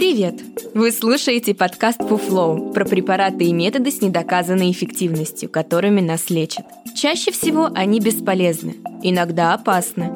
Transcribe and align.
Привет! 0.00 0.40
Вы 0.72 0.92
слушаете 0.92 1.54
подкаст 1.54 2.00
Фуфлоу 2.00 2.72
про 2.72 2.86
препараты 2.86 3.44
и 3.44 3.52
методы 3.52 3.90
с 3.90 4.00
недоказанной 4.00 4.70
эффективностью, 4.70 5.50
которыми 5.50 6.00
нас 6.00 6.30
лечат. 6.30 6.64
Чаще 6.96 7.30
всего 7.32 7.68
они 7.74 8.00
бесполезны, 8.00 8.76
иногда 9.02 9.52
опасны. 9.52 10.12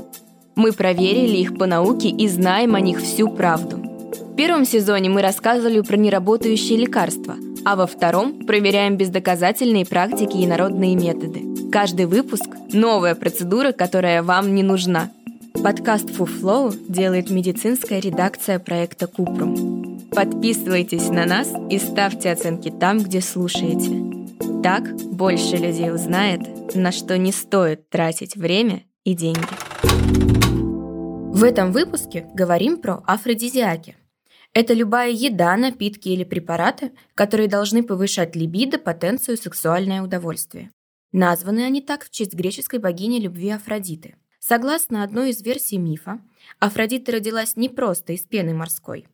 Мы 0.57 0.73
проверили 0.73 1.37
их 1.37 1.59
по 1.59 1.67
науке 1.67 2.09
и 2.09 2.27
знаем 2.29 2.75
о 2.75 2.81
них 2.81 3.03
всю 3.03 3.29
правду. 3.29 3.77
В 3.77 4.35
первом 4.37 4.65
сезоне 4.65 5.11
мы 5.11 5.21
рассказывали 5.21 5.83
про 5.83 5.99
неработающие 5.99 6.79
лекарства, 6.79 7.37
а 7.67 7.77
во 7.77 7.87
втором 7.87 8.47
проверяем 8.47 8.97
бездоказательные 8.97 9.85
практики 9.85 10.39
и 10.39 10.47
народные 10.47 10.97
методы. 10.97 11.43
Каждый 11.71 12.07
выпуск– 12.07 12.49
новая 12.73 13.15
процедура, 13.15 13.73
которая 13.73 14.23
вам 14.23 14.55
не 14.55 14.63
нужна. 14.63 15.11
Подкаст 15.63 16.11
Фуфлоу 16.11 16.73
делает 16.89 17.31
медицинская 17.31 17.99
редакция 17.99 18.59
проекта 18.59 19.07
Купрум. 19.07 19.74
Подписывайтесь 20.15 21.09
на 21.09 21.27
нас 21.27 21.53
и 21.71 21.79
ставьте 21.79 22.31
оценки 22.31 22.71
там, 22.71 22.99
где 22.99 23.21
слушаете. 23.21 24.63
Так 24.63 24.95
больше 25.11 25.57
людей 25.57 25.93
узнает, 25.93 26.75
на 26.77 26.93
что 26.93 27.19
не 27.19 27.33
стоит 27.33 27.91
тратить 27.91 28.37
время 28.37 28.85
и 29.03 29.15
деньги. 29.15 29.41
В 31.35 31.43
этом 31.43 31.73
выпуске 31.73 32.29
говорим 32.33 32.77
про 32.77 33.03
афродизиаки. 33.07 33.97
Это 34.53 34.73
любая 34.73 35.11
еда, 35.11 35.57
напитки 35.57 36.09
или 36.09 36.23
препараты, 36.23 36.93
которые 37.17 37.49
должны 37.49 37.83
повышать 37.83 38.37
либидо, 38.37 38.79
потенцию, 38.79 39.37
сексуальное 39.37 40.01
удовольствие. 40.01 40.71
Названы 41.11 41.65
они 41.65 41.81
так 41.81 42.05
в 42.05 42.11
честь 42.11 42.35
греческой 42.35 42.79
богини 42.79 43.19
любви 43.19 43.51
Афродиты. 43.51 44.15
Согласно 44.39 45.03
одной 45.03 45.31
из 45.31 45.43
версий 45.43 45.79
мифа, 45.79 46.21
Афродита 46.61 47.13
родилась 47.13 47.57
не 47.57 47.69
просто 47.69 48.13
из 48.13 48.23
пены 48.23 48.55
морской. 48.55 49.07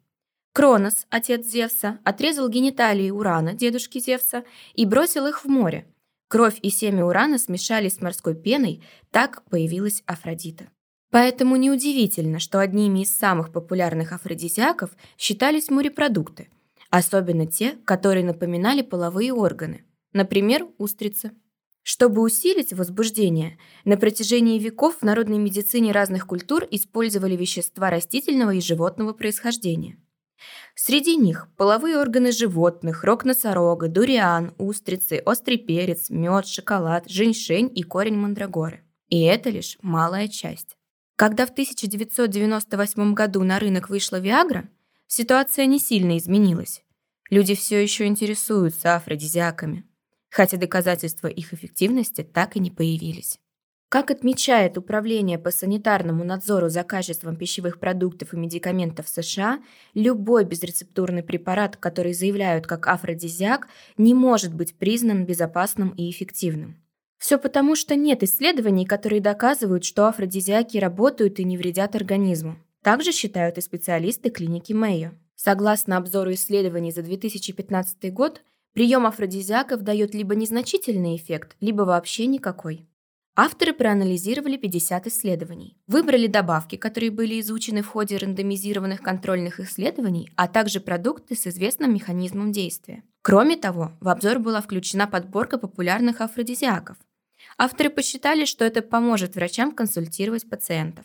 Кронос, 0.53 1.07
отец 1.11 1.47
Зевса, 1.47 2.01
отрезал 2.05 2.49
гениталии 2.49 3.11
Урана, 3.11 3.55
дедушки 3.55 4.01
Зевса, 4.01 4.45
и 4.75 4.85
бросил 4.85 5.27
их 5.27 5.45
в 5.45 5.49
море. 5.49 5.87
Кровь 6.29 6.59
и 6.63 6.71
семя 6.71 7.05
Урана 7.05 7.39
смешались 7.39 7.95
с 7.95 8.01
морской 8.01 8.35
пеной, 8.35 8.83
так 9.11 9.45
появилась 9.45 10.03
Афродита. 10.07 10.69
Поэтому 11.11 11.57
неудивительно, 11.57 12.39
что 12.39 12.61
одними 12.61 13.01
из 13.01 13.11
самых 13.17 13.53
популярных 13.53 14.13
афродизиаков 14.13 14.91
считались 15.19 15.71
морепродукты, 15.71 16.49
особенно 16.89 17.47
те, 17.47 17.73
которые 17.85 18.25
напоминали 18.25 18.83
половые 18.83 19.33
органы, 19.33 19.85
например, 20.13 20.69
устрицы. 20.79 21.33
Чтобы 21.83 22.23
усилить 22.23 22.73
возбуждение, 22.73 23.59
на 23.85 23.97
протяжении 23.97 24.59
веков 24.59 24.99
в 25.01 25.03
народной 25.03 25.39
медицине 25.39 25.93
разных 25.93 26.27
культур 26.27 26.65
использовали 26.71 27.35
вещества 27.37 27.91
растительного 27.91 28.55
и 28.55 28.61
животного 28.61 29.13
происхождения. 29.13 29.97
Среди 30.75 31.17
них 31.17 31.49
половые 31.57 31.99
органы 31.99 32.33
животных, 32.33 33.05
рог 33.05 33.25
носорога, 33.25 33.89
дуриан, 33.89 34.55
устрицы, 34.59 35.23
острый 35.25 35.59
перец, 35.59 36.11
мед, 36.11 36.47
шоколад, 36.47 37.09
женьшень 37.09 37.71
и 37.75 37.83
корень 37.83 38.17
мандрагоры. 38.17 38.83
И 39.09 39.23
это 39.23 39.51
лишь 39.51 39.79
малая 39.83 40.29
часть. 40.29 40.77
Когда 41.17 41.47
в 41.47 41.51
1998 41.51 43.15
году 43.15 43.43
на 43.43 43.59
рынок 43.59 43.91
вышла 43.91 44.17
Виагра, 44.17 44.69
ситуация 45.07 45.67
не 45.67 45.79
сильно 45.79 46.17
изменилась. 46.17 46.83
Люди 47.29 47.55
все 47.55 47.83
еще 47.83 48.07
интересуются 48.07 48.97
афродизиаками 48.97 49.85
хотя 50.31 50.57
доказательства 50.57 51.27
их 51.27 51.53
эффективности 51.53 52.23
так 52.23 52.57
и 52.57 52.61
не 52.61 52.71
появились. 52.71 53.39
Как 53.91 54.13
отмечает 54.13 54.79
Управление 54.79 55.37
по 55.37 55.51
санитарному 55.51 56.23
надзору 56.23 56.69
за 56.69 56.85
качеством 56.85 57.35
пищевых 57.35 57.81
продуктов 57.81 58.33
и 58.33 58.37
медикаментов 58.37 59.09
США, 59.09 59.59
любой 59.95 60.45
безрецептурный 60.45 61.25
препарат, 61.25 61.77
который 61.77 62.13
заявляют 62.13 62.69
как 62.69 62.87
афродизиак, 62.87 63.67
не 63.99 64.15
может 64.15 64.55
быть 64.55 64.77
признан 64.77 65.27
безопасным 65.27 65.89
и 65.89 66.09
эффективным. 66.09 66.77
Все 67.19 67.37
потому, 67.37 67.75
что 67.75 67.97
нет 67.97 68.23
исследований, 68.23 68.87
которые 68.87 69.21
доказывают, 69.21 69.83
что 69.83 70.07
афродизиаки 70.07 70.79
работают 70.79 71.41
и 71.41 71.45
не 71.45 71.59
вредят 71.59 71.97
организму. 71.97 72.59
Также 72.85 73.11
считают 73.11 73.59
и 73.59 73.61
специалисты 73.61 74.31
клиники 74.31 74.73
Мэйо. 74.73 75.15
Согласно 75.35 75.97
обзору 75.97 76.33
исследований 76.35 76.93
за 76.93 77.03
2015 77.03 78.13
год, 78.13 78.41
Прием 78.73 79.05
афродизиаков 79.05 79.83
дает 79.83 80.15
либо 80.15 80.37
незначительный 80.37 81.17
эффект, 81.17 81.57
либо 81.61 81.83
вообще 81.83 82.27
никакой. 82.27 82.87
Авторы 83.37 83.73
проанализировали 83.73 84.57
50 84.57 85.07
исследований, 85.07 85.77
выбрали 85.87 86.27
добавки, 86.27 86.77
которые 86.77 87.11
были 87.11 87.41
изучены 87.41 87.83
в 87.83 87.87
ходе 87.87 88.17
рандомизированных 88.17 89.01
контрольных 89.01 89.61
исследований, 89.61 90.31
а 90.37 90.49
также 90.49 90.81
продукты 90.81 91.37
с 91.37 91.47
известным 91.47 91.95
механизмом 91.95 92.51
действия. 92.51 93.05
Кроме 93.23 93.57
того, 93.57 93.93
в 94.01 94.09
обзор 94.09 94.41
была 94.41 94.61
включена 94.61 95.07
подборка 95.07 95.59
популярных 95.59 96.21
афродизиаков. 96.21 96.97
Авторы 97.57 97.91
посчитали, 97.91 98.45
что 98.45 98.65
это 98.65 98.83
поможет 98.83 99.37
врачам 99.37 99.73
консультировать 99.73 100.49
пациентов. 100.49 101.05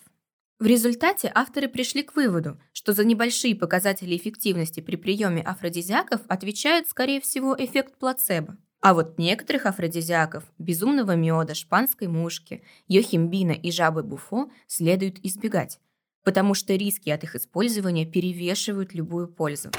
В 0.58 0.64
результате 0.66 1.30
авторы 1.34 1.68
пришли 1.68 2.02
к 2.02 2.16
выводу, 2.16 2.58
что 2.72 2.92
за 2.94 3.04
небольшие 3.04 3.54
показатели 3.54 4.16
эффективности 4.16 4.80
при 4.80 4.96
приеме 4.96 5.42
афродизиаков 5.42 6.22
отвечает, 6.28 6.88
скорее 6.88 7.20
всего, 7.20 7.54
эффект 7.58 7.98
плацебо. 7.98 8.56
А 8.80 8.94
вот 8.94 9.18
некоторых 9.18 9.66
афродизиаков– 9.66 10.44
безумного 10.58 11.16
меда, 11.16 11.54
шпанской 11.54 12.08
мушки, 12.08 12.62
йохимбина 12.88 13.52
и 13.52 13.70
жабы 13.70 14.02
буфо– 14.02 14.50
следует 14.66 15.24
избегать, 15.24 15.80
потому 16.24 16.54
что 16.54 16.74
риски 16.74 17.10
от 17.10 17.24
их 17.24 17.34
использования 17.36 18.06
перевешивают 18.06 18.94
любую 18.94 19.28
пользу. 19.28 19.70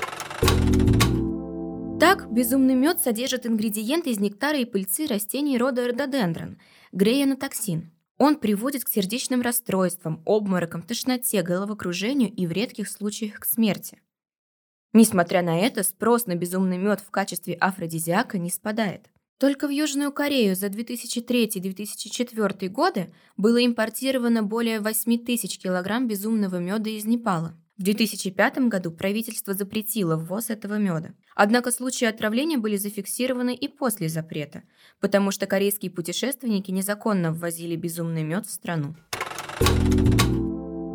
Так, 1.99 2.31
безумный 2.31 2.75
мед 2.75 3.01
содержит 3.01 3.45
ингредиенты 3.45 4.11
из 4.11 4.19
нектара 4.19 4.57
и 4.57 4.65
пыльцы 4.65 5.07
растений 5.07 5.57
рода 5.57 5.87
рододендрон– 5.87 6.59
греянотоксин– 6.91 7.91
он 8.17 8.37
приводит 8.37 8.83
к 8.83 8.89
сердечным 8.89 9.41
расстройствам, 9.41 10.23
обморокам, 10.25 10.81
тошноте, 10.81 11.43
головокружению 11.43 12.33
и 12.33 12.47
в 12.47 12.51
редких 12.51 12.89
случаях 12.89 13.39
к 13.39 13.45
смерти. 13.45 14.01
Несмотря 14.93 15.41
на 15.41 15.59
это, 15.59 15.83
спрос 15.83 16.25
на 16.25 16.35
безумный 16.35 16.77
мед 16.77 17.01
в 17.01 17.11
качестве 17.11 17.53
афродизиака 17.55 18.37
не 18.37 18.49
спадает. 18.49 19.09
Только 19.37 19.67
в 19.67 19.69
Южную 19.69 20.11
Корею 20.11 20.55
за 20.55 20.67
2003-2004 20.67 22.69
годы 22.69 23.13
было 23.35 23.63
импортировано 23.63 24.41
более 24.41 24.79
8 24.79 25.25
тысяч 25.25 25.59
килограмм 25.59 26.07
безумного 26.07 26.57
меда 26.57 26.89
из 26.89 27.05
Непала. 27.05 27.55
В 27.77 27.83
2005 27.83 28.57
году 28.69 28.89
правительство 28.89 29.53
запретило 29.53 30.15
ввоз 30.15 30.49
этого 30.49 30.79
меда. 30.79 31.13
Однако 31.35 31.71
случаи 31.71 32.05
отравления 32.05 32.57
были 32.57 32.77
зафиксированы 32.77 33.53
и 33.53 33.67
после 33.67 34.09
запрета, 34.09 34.63
потому 34.99 35.29
что 35.29 35.45
корейские 35.45 35.91
путешественники 35.91 36.71
незаконно 36.71 37.31
ввозили 37.31 37.75
безумный 37.75 38.23
мед 38.23 38.47
в 38.47 38.49
страну. 38.49 38.95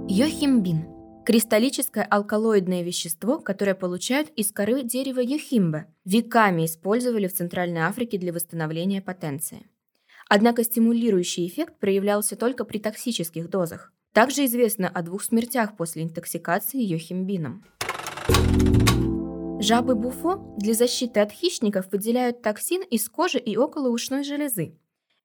Йохимбин– 0.08 0.86
кристаллическое 1.24 2.04
алкалоидное 2.04 2.82
вещество, 2.82 3.38
которое 3.38 3.74
получают 3.74 4.28
из 4.30 4.52
коры 4.52 4.82
дерева 4.82 5.20
йохимбе, 5.20 5.86
веками 6.04 6.66
использовали 6.66 7.28
в 7.28 7.34
Центральной 7.34 7.82
Африке 7.82 8.18
для 8.18 8.32
восстановления 8.32 9.00
потенции. 9.00 9.66
Однако 10.28 10.64
стимулирующий 10.64 11.46
эффект 11.46 11.78
проявлялся 11.78 12.36
только 12.36 12.64
при 12.64 12.78
токсических 12.78 13.48
дозах– 13.48 13.92
также 14.12 14.44
известно 14.44 14.88
о 14.88 15.02
двух 15.02 15.22
смертях 15.22 15.76
после 15.76 16.02
интоксикации 16.02 16.82
йохимбином. 16.82 17.64
Жабы 19.60 19.94
буфо 19.94 20.54
для 20.58 20.74
защиты 20.74 21.20
от 21.20 21.32
хищников 21.32 21.90
выделяют 21.90 22.42
токсин 22.42 22.82
из 22.82 23.08
кожи 23.08 23.38
и 23.38 23.56
околоушной 23.56 24.24
железы. 24.24 24.76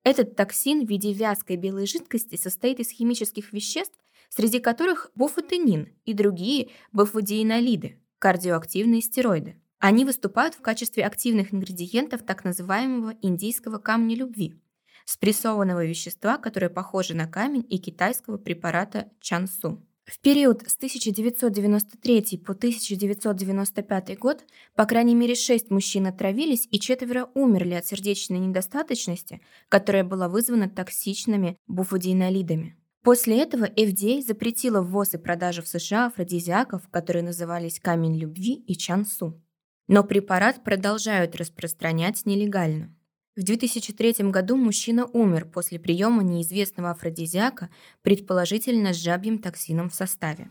Этот 0.04 0.36
токсин 0.36 0.86
в 0.86 0.90
виде 0.90 1.12
вязкой 1.12 1.58
белой 1.58 1.86
жидкости 1.86 2.38
состоит 2.38 2.80
из 2.80 2.90
химических 2.92 3.52
веществ, 3.52 3.98
среди 4.30 4.60
которых 4.60 5.12
буфотенин 5.16 5.94
и 6.06 6.14
другие 6.14 6.70
буфодиенолиды, 6.92 8.00
кардиоактивные 8.20 9.02
стероиды. 9.02 9.56
Они 9.80 10.06
выступают 10.06 10.56
в 10.56 10.62
качестве 10.62 11.06
активных 11.06 11.54
ингредиентов 11.54 12.24
так 12.24 12.44
называемого 12.44 13.16
индийского 13.22 13.78
камня 13.78 14.16
любви– 14.16 14.56
спрессованного 15.08 15.86
вещества, 15.86 16.38
которое 16.38 16.70
похоже 16.70 17.16
на 17.16 17.28
камень, 17.28 17.66
и 17.70 17.78
китайского 17.78 18.38
препарата 18.38 19.10
чансу. 19.22 19.82
В 20.06 20.20
период 20.20 20.62
с 20.68 20.76
1993 20.78 22.38
по 22.46 22.54
1995 22.54 24.18
год 24.18 24.46
по 24.76 24.86
крайней 24.86 25.16
мере 25.16 25.36
шесть 25.36 25.70
мужчин 25.70 26.08
отравились 26.08 26.68
и 26.72 26.80
четверо 26.80 27.30
умерли 27.34 27.74
от 27.74 27.86
сердечной 27.86 28.40
недостаточности, 28.40 29.42
которая 29.68 30.06
была 30.06 30.30
вызвана 30.30 30.70
токсичными 30.70 31.58
буфодиенолидами. 31.68 32.78
После 33.08 33.42
этого 33.42 33.64
FDA 33.64 34.22
запретила 34.22 34.82
ввоз 34.82 35.14
и 35.14 35.18
продажу 35.18 35.62
в 35.62 35.68
США 35.70 36.08
афродизиаков, 36.08 36.90
которые 36.90 37.24
назывались 37.24 37.80
камень 37.80 38.20
любви 38.20 38.56
и 38.56 38.76
чансу. 38.76 39.42
Но 39.88 40.04
препарат 40.04 40.62
продолжают 40.62 41.34
распространять 41.38 42.26
нелегально. 42.26 42.94
В 43.38 43.44
2003 43.44 44.30
году 44.30 44.58
мужчина 44.58 45.06
умер 45.06 45.46
после 45.46 45.80
приема 45.80 46.22
неизвестного 46.22 46.92
афродизиака, 46.92 47.70
предположительно 48.02 48.92
с 48.94 48.98
жабьим 48.98 49.40
токсином 49.40 49.90
в 49.90 49.96
составе. 49.96 50.50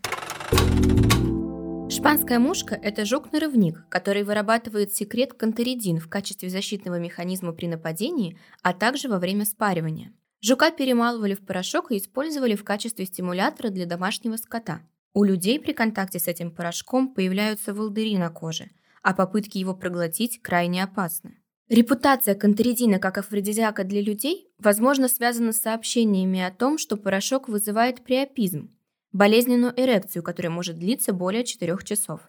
Шпанская 1.90 2.38
мушка– 2.38 2.74
это 2.82 3.04
жук-нарывник, 3.04 3.86
который 3.90 4.22
вырабатывает 4.22 4.94
секрет 4.94 5.34
кантеридин 5.34 5.98
в 5.98 6.08
качестве 6.08 6.48
защитного 6.48 6.98
механизма 6.98 7.52
при 7.52 7.66
нападении, 7.66 8.38
а 8.62 8.72
также 8.72 9.10
во 9.10 9.18
время 9.18 9.44
спаривания. 9.44 10.14
Жука 10.46 10.70
перемалывали 10.70 11.34
в 11.34 11.40
порошок 11.40 11.90
и 11.90 11.98
использовали 11.98 12.54
в 12.54 12.62
качестве 12.62 13.04
стимулятора 13.04 13.70
для 13.70 13.84
домашнего 13.84 14.36
скота. 14.36 14.80
У 15.12 15.24
людей 15.24 15.58
при 15.58 15.72
контакте 15.72 16.20
с 16.20 16.28
этим 16.28 16.52
порошком 16.52 17.12
появляются 17.12 17.74
волдыри 17.74 18.16
на 18.16 18.30
коже, 18.30 18.70
а 19.02 19.12
попытки 19.12 19.58
его 19.58 19.74
проглотить 19.74 20.40
крайне 20.40 20.84
опасны. 20.84 21.34
Репутация 21.68 22.36
кантеридина 22.36 23.00
как 23.00 23.18
афродизиака 23.18 23.82
для 23.82 24.00
людей, 24.00 24.46
возможно, 24.60 25.08
связана 25.08 25.50
с 25.50 25.60
сообщениями 25.62 26.40
о 26.40 26.52
том, 26.52 26.78
что 26.78 26.96
порошок 26.96 27.48
вызывает 27.48 28.04
приопизм, 28.04 28.70
болезненную 29.10 29.74
эрекцию, 29.76 30.22
которая 30.22 30.52
может 30.52 30.78
длиться 30.78 31.12
более 31.12 31.42
4 31.42 31.76
часов. 31.82 32.20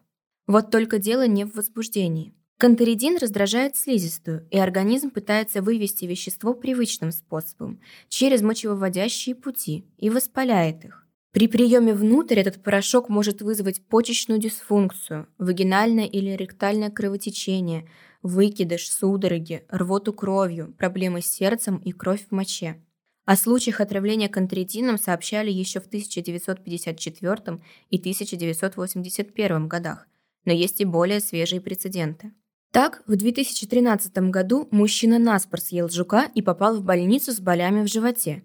Вот 0.48 0.72
только 0.72 0.98
дело 0.98 1.28
не 1.28 1.46
в 1.46 1.54
возбуждении. 1.54 2.34
Кантеридин 2.60 3.18
раздражает 3.18 3.76
слизистую, 3.76 4.48
и 4.50 4.58
организм 4.58 5.12
пытается 5.12 5.62
вывести 5.62 6.06
вещество 6.06 6.56
привычным 6.56 7.12
способом, 7.12 7.80
через 8.10 8.42
мочевыводящие 8.42 9.36
пути, 9.36 9.86
и 10.00 10.10
воспаляет 10.10 10.84
их. 10.84 11.06
При 11.34 11.48
приеме 11.48 11.94
внутрь 11.94 12.40
этот 12.40 12.64
порошок 12.64 13.10
может 13.10 13.44
вызвать 13.44 13.86
почечную 13.86 14.40
дисфункцию, 14.40 15.28
вагинальное 15.38 16.06
или 16.06 16.32
ректальное 16.32 16.90
кровотечение, 16.90 17.88
выкидыш, 18.24 18.92
судороги, 18.92 19.64
рвоту 19.70 20.12
кровью, 20.12 20.74
проблемы 20.80 21.22
с 21.22 21.28
сердцем 21.28 21.78
и 21.78 21.92
кровь 21.92 22.26
в 22.28 22.32
моче. 22.32 22.82
О 23.26 23.36
случаях 23.36 23.82
отравления 23.82 24.30
контритином 24.30 24.98
сообщали 24.98 25.52
еще 25.52 25.80
в 25.80 25.86
1954 25.86 27.60
и 27.92 28.00
1981 28.00 29.68
годах, 29.68 30.08
но 30.46 30.54
есть 30.54 30.82
и 30.82 30.86
более 30.86 31.20
свежие 31.20 31.62
прецеденты. 31.62 32.32
Так, 32.72 33.02
в 33.08 33.16
2013 33.16 34.18
году 34.30 34.68
мужчина 34.72 35.20
наспор 35.20 35.60
съел 35.62 35.90
жука 35.90 36.30
и 36.36 36.42
попал 36.42 36.78
в 36.78 36.84
больницу 36.84 37.32
с 37.32 37.40
болями 37.40 37.84
в 37.84 37.88
животе, 37.88 38.44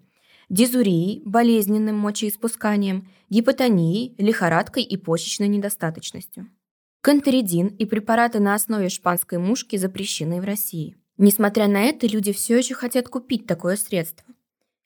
дизурией, 0.49 1.21
болезненным 1.25 1.97
мочеиспусканием, 1.97 3.09
гипотонией, 3.29 4.15
лихорадкой 4.17 4.83
и 4.83 4.97
почечной 4.97 5.47
недостаточностью. 5.47 6.49
Кантеридин 7.01 7.67
и 7.67 7.85
препараты 7.85 8.39
на 8.39 8.55
основе 8.55 8.89
шпанской 8.89 9.37
мушки 9.37 9.75
запрещены 9.75 10.39
в 10.39 10.45
России. 10.45 10.95
Несмотря 11.17 11.67
на 11.67 11.81
это, 11.83 12.07
люди 12.07 12.31
все 12.31 12.57
еще 12.57 12.75
хотят 12.75 13.09
купить 13.09 13.45
такое 13.45 13.75
средство. 13.75 14.25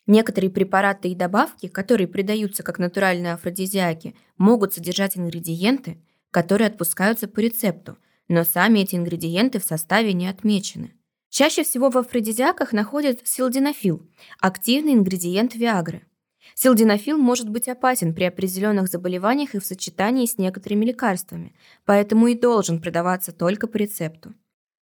Некоторые 0.07 0.49
препараты 0.49 1.09
и 1.09 1.15
добавки, 1.15 1.67
которые 1.67 2.07
придаются 2.07 2.63
как 2.63 2.79
натуральные 2.79 3.33
афродизиаки, 3.33 4.15
могут 4.37 4.73
содержать 4.73 5.17
ингредиенты, 5.17 6.01
которые 6.31 6.67
отпускаются 6.67 7.27
по 7.27 7.39
рецепту, 7.39 7.97
но 8.27 8.43
сами 8.43 8.79
эти 8.79 8.95
ингредиенты 8.95 9.59
в 9.59 9.63
составе 9.63 10.13
не 10.13 10.27
отмечены. 10.27 10.93
Чаще 11.29 11.63
всего 11.63 11.89
в 11.89 11.97
афродизиаках 11.97 12.73
находят 12.73 13.19
силденафил– 13.23 14.01
активный 14.39 14.93
ингредиент 14.93 15.55
Виагры. 15.55 16.03
Силденафил 16.55 17.17
может 17.17 17.49
быть 17.49 17.67
опасен 17.67 18.13
при 18.13 18.23
определенных 18.23 18.87
заболеваниях 18.87 19.53
и 19.53 19.59
в 19.59 19.65
сочетании 19.65 20.25
с 20.25 20.37
некоторыми 20.37 20.85
лекарствами, 20.85 21.53
поэтому 21.85 22.27
и 22.27 22.35
должен 22.35 22.81
продаваться 22.81 23.31
только 23.31 23.67
по 23.67 23.77
рецепту. 23.77 24.33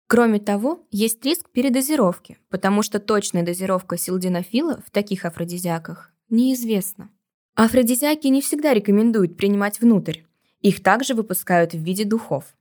Кроме 0.08 0.40
того, 0.40 0.86
есть 0.92 1.24
риск 1.26 1.50
передозировки, 1.50 2.38
потому 2.50 2.84
что 2.84 3.00
точная 3.00 3.44
дозировка 3.44 3.98
силденафила 3.98 4.82
в 4.86 4.92
таких 4.92 5.26
афродизиаках 5.26 6.12
неизвестна. 6.30 7.10
Афродизиаки 7.56 8.28
не 8.28 8.42
всегда 8.42 8.74
рекомендуют 8.74 9.38
принимать 9.38 9.80
внутрь. 9.80 10.22
Их 10.62 10.84
также 10.84 11.14
выпускают 11.14 11.74
в 11.74 11.80
виде 11.80 12.04
духов. 12.04 12.56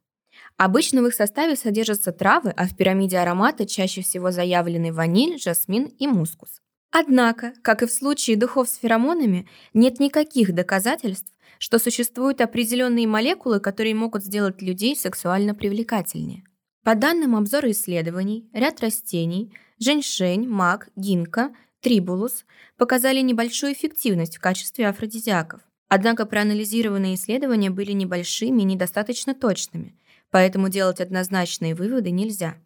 Обычно 0.56 1.02
в 1.02 1.06
их 1.06 1.14
составе 1.14 1.56
содержатся 1.56 2.12
травы, 2.12 2.50
а 2.56 2.66
в 2.66 2.76
пирамиде 2.76 3.18
аромата 3.18 3.66
чаще 3.66 4.02
всего 4.02 4.30
заявлены 4.30 4.92
ваниль, 4.92 5.40
жасмин 5.40 5.86
и 5.98 6.06
мускус. 6.06 6.60
Однако, 6.90 7.54
как 7.62 7.82
и 7.82 7.86
в 7.86 7.92
случае 7.92 8.36
духов 8.36 8.68
с 8.68 8.76
феромонами, 8.76 9.48
нет 9.72 9.98
никаких 9.98 10.54
доказательств, 10.54 11.32
что 11.58 11.78
существуют 11.78 12.40
определенные 12.40 13.06
молекулы, 13.06 13.60
которые 13.60 13.94
могут 13.94 14.24
сделать 14.24 14.60
людей 14.60 14.94
сексуально 14.94 15.54
привлекательнее. 15.54 16.44
По 16.84 16.94
данным 16.94 17.36
обзора 17.36 17.70
исследований, 17.70 18.50
ряд 18.52 18.80
растений– 18.80 19.54
женьшень, 19.78 20.48
мак, 20.48 20.88
гинка, 20.96 21.54
трибулус– 21.80 22.44
показали 22.76 23.20
небольшую 23.20 23.72
эффективность 23.72 24.36
в 24.36 24.40
качестве 24.40 24.88
афродизиаков. 24.88 25.60
Однако 25.88 26.26
проанализированные 26.26 27.14
исследования 27.14 27.70
были 27.70 27.92
небольшими 27.92 28.62
и 28.62 28.64
недостаточно 28.64 29.34
точными, 29.34 29.94
поэтому 30.32 30.68
делать 30.68 31.00
однозначные 31.00 31.76
выводы 31.76 32.10
нельзя. 32.10 32.56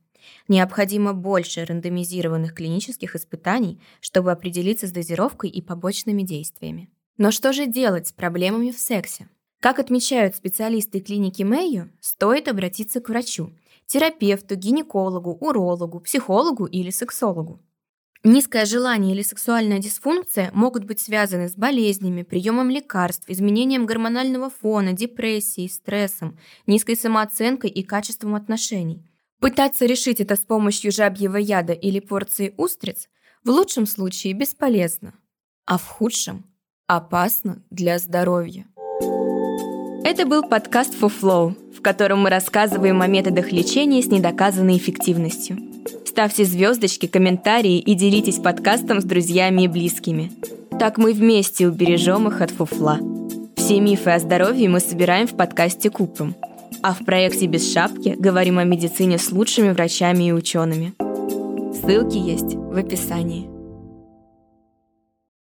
Необходимо 0.48 1.12
больше 1.12 1.66
рандомизированных 1.66 2.54
клинических 2.54 3.14
испытаний, 3.14 3.78
чтобы 4.00 4.32
определиться 4.32 4.86
с 4.86 4.92
дозировкой 4.92 5.50
и 5.50 5.60
побочными 5.60 6.22
действиями. 6.22 6.88
Но 7.18 7.30
что 7.30 7.52
же 7.52 7.66
делать 7.66 8.08
с 8.08 8.12
проблемами 8.12 8.70
в 8.70 8.78
сексе? 8.78 9.28
Как 9.60 9.78
отмечают 9.78 10.36
специалисты 10.36 11.00
клиники 11.00 11.42
Мэйо, 11.42 11.88
стоит 12.00 12.48
обратиться 12.48 13.00
к 13.00 13.08
врачу– 13.08 13.52
терапевту, 13.86 14.56
гинекологу, 14.56 15.32
урологу, 15.32 16.00
психологу 16.00 16.66
или 16.66 16.90
сексологу. 16.90 17.60
Низкое 18.24 18.64
желание 18.64 19.14
или 19.14 19.22
сексуальная 19.22 19.78
дисфункция 19.78 20.50
могут 20.52 20.84
быть 20.84 21.00
связаны 21.00 21.48
с 21.48 21.54
болезнями, 21.54 22.22
приемом 22.22 22.70
лекарств, 22.70 23.24
изменением 23.28 23.86
гормонального 23.86 24.50
фона, 24.50 24.92
депрессией, 24.92 25.68
стрессом, 25.68 26.38
низкой 26.66 26.96
самооценкой 26.96 27.70
и 27.70 27.82
качеством 27.82 28.34
отношений. 28.34 29.04
Пытаться 29.40 29.84
решить 29.84 30.20
это 30.20 30.34
с 30.34 30.40
помощью 30.40 30.90
жабьего 30.92 31.36
яда 31.36 31.72
или 31.72 32.00
порции 32.00 32.54
устриц 32.56 33.08
в 33.44 33.50
лучшем 33.50 33.86
случае 33.86 34.32
бесполезно, 34.32 35.14
а 35.66 35.78
в 35.78 35.86
худшем 35.86 36.46
опасно 36.86 37.62
для 37.70 37.98
здоровья. 37.98 38.66
Это 40.04 40.24
был 40.24 40.42
подкаст 40.42 40.94
For 40.94 41.54
в 41.72 41.82
котором 41.82 42.20
мы 42.20 42.30
рассказываем 42.30 43.02
о 43.02 43.06
методах 43.06 43.52
лечения 43.52 44.02
с 44.02 44.06
недоказанной 44.06 44.78
эффективностью. 44.78 45.75
Ставьте 46.16 46.46
звездочки, 46.46 47.04
комментарии 47.04 47.78
и 47.78 47.92
делитесь 47.92 48.38
подкастом 48.38 49.02
с 49.02 49.04
друзьями 49.04 49.64
и 49.64 49.68
близкими. 49.68 50.32
Так 50.80 50.96
мы 50.96 51.12
вместе 51.12 51.68
убережем 51.68 52.26
их 52.26 52.40
от 52.40 52.50
фуфла. 52.50 52.98
Все 53.54 53.80
мифы 53.80 54.08
о 54.12 54.18
здоровье 54.18 54.70
мы 54.70 54.80
собираем 54.80 55.26
в 55.26 55.36
подкасте 55.36 55.90
Купрум. 55.90 56.34
А 56.82 56.94
в 56.94 57.04
проекте 57.04 57.44
«Без 57.44 57.70
шапки» 57.70 58.16
говорим 58.18 58.56
о 58.58 58.64
медицине 58.64 59.18
с 59.18 59.30
лучшими 59.30 59.72
врачами 59.72 60.28
и 60.28 60.32
учеными. 60.32 60.94
Ссылки 61.74 62.16
есть 62.16 62.54
в 62.54 62.78
описании. 62.78 63.55